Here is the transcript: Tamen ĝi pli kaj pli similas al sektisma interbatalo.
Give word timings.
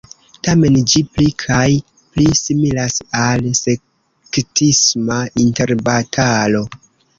Tamen 0.45 0.77
ĝi 0.93 1.01
pli 1.17 1.27
kaj 1.43 1.65
pli 2.15 2.25
similas 2.39 2.97
al 3.25 3.47
sektisma 3.61 5.21
interbatalo. 5.47 6.67